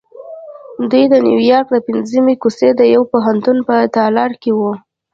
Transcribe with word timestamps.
دوی 0.91 1.03
د 1.13 1.15
نیویارک 1.27 1.67
د 1.73 1.77
پنځمې 1.87 2.33
کوڅې 2.41 2.69
د 2.75 2.81
یوه 2.93 3.05
پوهنتون 3.13 3.57
په 3.67 3.75
تالار 3.95 4.31
کې 4.41 4.51
وو 4.57 4.73